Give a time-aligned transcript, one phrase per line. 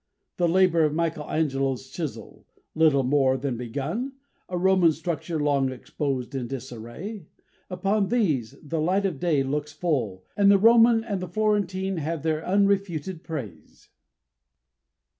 [0.37, 4.13] The labour of Michelangelo's chisel, little more than begun,
[4.49, 7.27] a Roman structure long exposed in disarray
[7.69, 12.23] upon these the light of day looks full, and the Roman and the Florentine have
[12.23, 13.89] their unrefuted praise.